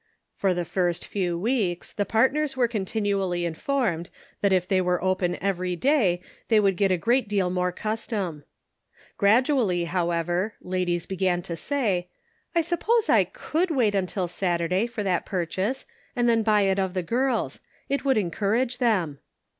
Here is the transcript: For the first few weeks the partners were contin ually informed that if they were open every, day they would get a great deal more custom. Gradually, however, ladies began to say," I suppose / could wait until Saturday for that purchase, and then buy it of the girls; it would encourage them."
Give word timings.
For 0.35 0.55
the 0.55 0.65
first 0.65 1.05
few 1.05 1.37
weeks 1.37 1.93
the 1.93 2.07
partners 2.07 2.57
were 2.57 2.67
contin 2.67 3.03
ually 3.05 3.45
informed 3.45 4.09
that 4.41 4.51
if 4.51 4.67
they 4.67 4.81
were 4.81 4.99
open 5.03 5.37
every, 5.39 5.75
day 5.75 6.23
they 6.47 6.59
would 6.59 6.75
get 6.75 6.91
a 6.91 6.97
great 6.97 7.27
deal 7.29 7.51
more 7.51 7.71
custom. 7.71 8.43
Gradually, 9.19 9.83
however, 9.83 10.55
ladies 10.59 11.05
began 11.05 11.43
to 11.43 11.55
say," 11.55 12.09
I 12.55 12.61
suppose 12.61 13.11
/ 13.25 13.33
could 13.33 13.69
wait 13.69 13.93
until 13.93 14.27
Saturday 14.27 14.87
for 14.87 15.03
that 15.03 15.23
purchase, 15.27 15.85
and 16.15 16.27
then 16.27 16.41
buy 16.41 16.63
it 16.63 16.79
of 16.79 16.95
the 16.95 17.03
girls; 17.03 17.59
it 17.87 18.03
would 18.03 18.17
encourage 18.17 18.79
them." 18.79 19.19